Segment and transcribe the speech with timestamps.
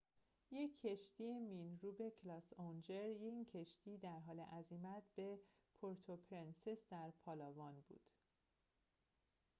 [0.51, 5.39] یک کشتی مین‌روب کلاس اونجر این کشتی در حال عزیمت به
[5.81, 8.07] پورتوپرنسس در پالاوان بود